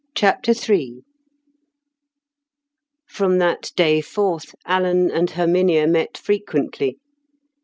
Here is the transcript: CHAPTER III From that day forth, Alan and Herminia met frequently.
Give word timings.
CHAPTER 0.15 0.51
III 0.53 1.03
From 3.05 3.37
that 3.37 3.71
day 3.75 4.01
forth, 4.01 4.55
Alan 4.65 5.11
and 5.11 5.29
Herminia 5.29 5.85
met 5.85 6.17
frequently. 6.17 6.97